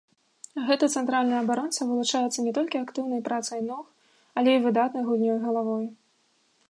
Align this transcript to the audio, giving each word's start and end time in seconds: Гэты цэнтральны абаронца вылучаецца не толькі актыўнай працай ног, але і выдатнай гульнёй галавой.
Гэты 0.67 0.87
цэнтральны 1.01 1.35
абаронца 1.41 1.81
вылучаецца 1.89 2.45
не 2.47 2.53
толькі 2.59 2.79
актыўнай 2.85 3.21
працай 3.29 3.59
ног, 3.69 3.85
але 4.41 4.49
і 4.57 4.63
выдатнай 4.65 5.03
гульнёй 5.11 5.37
галавой. 5.45 5.85